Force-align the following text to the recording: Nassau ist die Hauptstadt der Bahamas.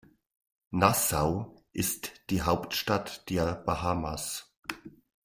Nassau 0.71 1.63
ist 1.73 2.23
die 2.31 2.41
Hauptstadt 2.41 3.29
der 3.29 3.53
Bahamas. 3.53 4.51